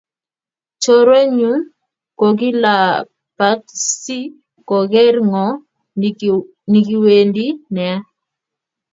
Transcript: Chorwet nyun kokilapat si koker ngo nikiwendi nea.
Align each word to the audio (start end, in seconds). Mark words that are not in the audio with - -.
Chorwet 0.81 1.27
nyun 1.37 1.59
kokilapat 2.19 3.61
si 3.99 4.17
koker 4.69 5.15
ngo 5.27 5.45
nikiwendi 6.71 7.45
nea. 7.75 7.97